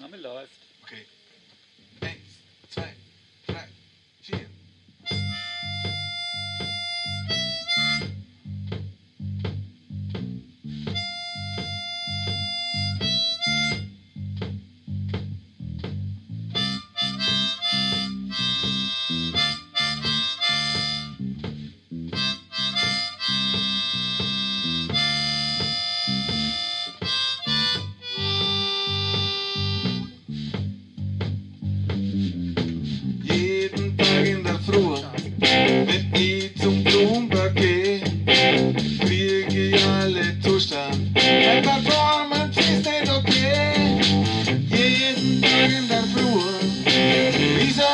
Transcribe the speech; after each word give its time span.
Name 0.00 0.16
läuft. 0.16 0.50
Okay. 0.82 1.04
Eins, 2.00 2.16
zwei, 2.70 2.94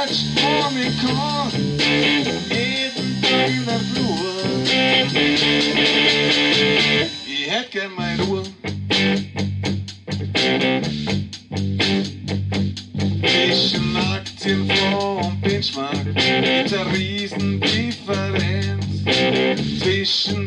much 0.07 0.39
harm 0.39 0.75
it 0.77 0.93
caused. 1.01 1.55
Everything 2.53 3.65
that 3.67 3.81
flew 3.91 4.11
up. 4.13 5.11
Ich 7.27 7.51
hätt 7.51 7.71
gern 7.73 7.93
meine 7.97 8.23
Ruhe. 8.23 8.43
Ich 13.23 13.77
lag 13.95 14.23
im 14.45 14.71
vorm 14.71 15.41
Benchmark 15.41 16.05
mit 16.05 16.73
reason 16.93 17.61
difference 17.61 19.05
zwischen 19.81 20.46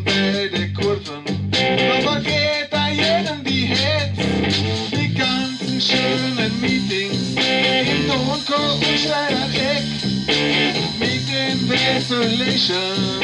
isolation. 11.98 13.20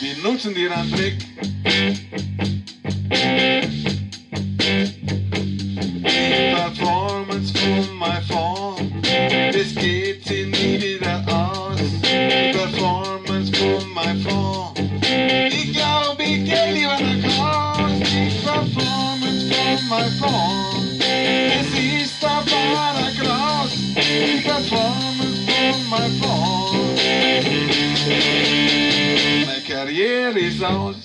Die 0.00 0.14
noten 0.22 0.54
die 0.54 0.70
aan 0.70 0.88
trek 0.90 1.16
performance 6.74 7.50
from 7.52 7.98
my 7.98 8.20
form 8.22 9.02
Das 9.52 9.74
geht 9.74 10.30
in 10.30 10.50
needed 10.50 11.02
at 11.06 11.28
us 11.28 11.80
Performance 12.52 13.50
from 13.50 13.94
my 13.94 14.14
form 14.22 14.74
Ich 15.48 15.74
jou 15.74 16.16
bekend 16.16 16.74
die 16.76 16.86
wat 16.86 17.00
ik 17.00 17.24
was 17.38 17.98
Die 17.98 18.30
performance 18.44 19.44
from 19.50 19.88
my 19.88 20.06
form 20.18 20.98
Es 21.00 21.68
ist 21.78 22.20
the 22.20 22.34
paragraphs 22.50 23.76
Die 23.94 24.42
performance 24.42 25.23
on 25.74 25.90
my 25.90 26.08
phone. 26.20 26.94
My 29.46 29.60
career 29.66 30.36
is 30.36 30.62
out. 30.62 30.96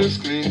Glücksgriff 0.00 0.46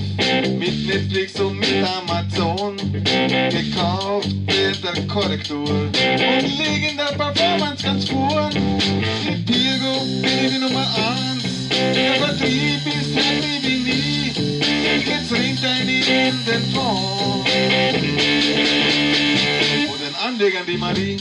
mit 0.60 0.86
Netflix 0.86 1.40
und 1.40 1.58
mit 1.58 1.84
Amazon 1.84 2.78
gekauft 2.78 4.30
mit 4.46 4.84
der 4.84 5.08
Korrektur 5.08 5.68
und 5.68 6.44
lieg 6.44 6.92
in 6.92 6.98
der 6.98 7.18
Performance 7.18 7.84
ganz 7.84 8.08
vorn. 8.08 8.52
Die 8.54 9.52
Pirgo 9.52 10.06
bin 10.22 10.46
ich 10.46 10.52
die 10.52 10.60
Nummer 10.60 10.86
eins, 10.96 11.68
der 11.96 12.14
Vertrieb 12.16 12.86
ist 12.86 13.16
happy 13.16 13.60
wie 13.64 13.80
nie. 13.90 14.32
Jetzt 15.04 15.32
ringt 15.32 15.66
ein 15.66 15.90
in 15.90 16.46
den 16.46 16.64
Fonds 16.72 17.50
und 19.92 20.00
den 20.00 20.16
Anlegern 20.28 20.66
die 20.68 20.78
Marie. 20.78 21.18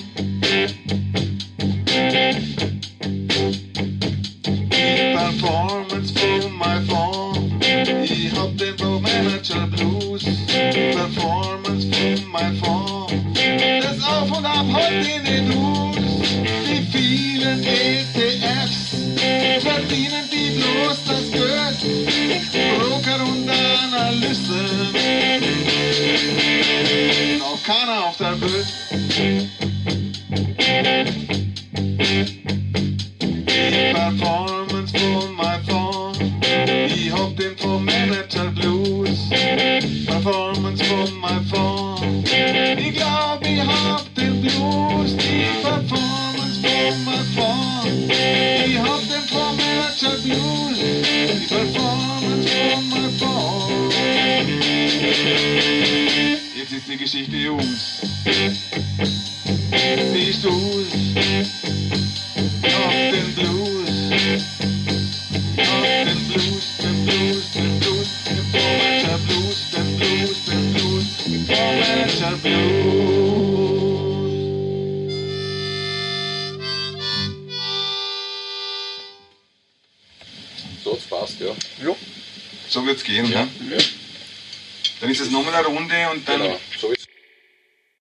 Und 14.78 15.06
in 15.06 15.24
den 15.24 15.48
News. 15.48 15.96
Die 16.66 16.82
vielen 16.92 17.62
ETFs 17.64 18.78
verdienen 19.62 20.24
die 20.30 20.50
bloß 20.58 20.98
das 21.06 21.30
Geld. 21.32 21.78
Broker 22.78 23.22
und 23.24 23.48
Analysten. 23.48 24.66
Noch 27.38 27.62
keiner 27.62 28.04
auf 28.06 28.16
der 28.16 28.40
Welt. 28.40 28.66
Die 33.20 33.92
Performance 33.92 34.92
von 34.98 35.36
my 35.36 35.58
phone. 35.66 36.14
Ich 36.86 37.12
hab 37.12 37.36
den 37.36 37.56
vom 37.58 37.84
Manager 37.84 38.50
Blues. 38.52 39.28
Performance 40.06 40.84
von 40.84 41.20
my 41.20 41.40
phone. 41.50 41.77
Hab 48.08 49.00
den 49.08 49.28
vom 49.28 49.56
Manager 49.56 50.16
Blues. 50.22 50.78
Die 50.78 51.46
Performance 51.46 52.48
my 52.88 53.10
phone. 53.18 53.90
Jetzt 56.56 56.72
ist 56.72 56.88
die 56.88 56.96
Geschichte 56.96 57.52
aus. 57.52 58.00
Siehst 60.12 60.44
du's? 60.44 60.86
Noch 62.62 62.90
den 62.90 63.34
Blues. 63.34 63.90
Noch 65.56 65.82
den 66.04 66.28
Blues, 66.28 66.76
den 66.78 67.04
Blues, 67.04 67.52
den 67.52 67.78
Blues, 67.80 68.08
den 68.24 68.44
Vormanager 68.52 69.18
Blues, 69.26 69.70
den 69.72 69.96
Blues, 69.96 70.44
den 70.46 70.72
Blues, 70.72 71.06
den 71.26 71.46
Vormanager 71.46 72.36
Blues. 72.42 73.17
So, 80.88 80.94
das 80.94 81.04
passt, 81.04 81.40
ja. 81.40 81.54
So 82.68 82.86
wird's 82.86 83.04
gehen, 83.04 83.30
Ja. 83.30 83.44
ne? 83.60 83.76
Dann 85.00 85.10
ist 85.10 85.20
es 85.20 85.30
nochmal 85.30 85.54
eine 85.54 85.66
Runde 85.68 85.94
und 86.12 86.26
dann 86.26 86.40
Genau. 86.40 86.60